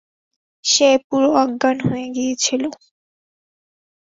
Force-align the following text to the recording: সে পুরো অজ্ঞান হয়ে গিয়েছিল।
সে 0.65 0.89
পুরো 1.07 1.29
অজ্ঞান 1.41 1.77
হয়ে 1.87 2.07
গিয়েছিল। 2.15 2.63